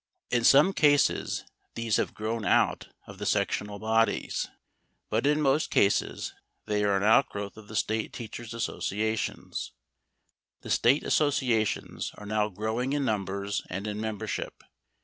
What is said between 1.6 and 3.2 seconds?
these have grown out of